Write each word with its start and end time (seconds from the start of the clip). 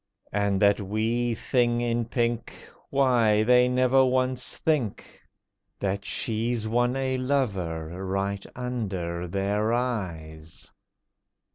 And 0.33 0.59
that 0.63 0.79
wee 0.81 1.35
thing 1.35 1.79
in 1.79 2.05
pink— 2.05 2.55
Why, 2.89 3.43
they 3.43 3.67
never 3.67 4.03
once 4.03 4.57
think 4.57 5.21
That 5.79 6.05
she's 6.05 6.67
won 6.67 6.95
a 6.95 7.17
lover 7.17 8.03
right 8.03 8.43
under 8.55 9.27
their 9.27 9.71
eyes. 9.71 10.71